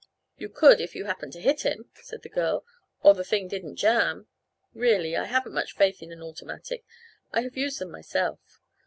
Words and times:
"You 0.35 0.49
could 0.49 0.81
if 0.81 0.95
you 0.95 1.05
happened 1.05 1.31
to 1.33 1.39
hit 1.39 1.61
him," 1.61 1.91
said 2.01 2.23
the 2.23 2.27
girl, 2.29 2.65
"or 3.03 3.13
the 3.13 3.23
thing 3.23 3.47
didn't 3.47 3.75
jam. 3.75 4.25
Really, 4.73 5.15
I 5.15 5.25
haven't 5.25 5.53
much 5.53 5.75
faith 5.75 6.01
in 6.01 6.11
an 6.11 6.23
automatic. 6.23 6.83
I 7.31 7.41
have 7.41 7.55
used 7.55 7.77
them 7.77 7.91
myself." 7.91 8.39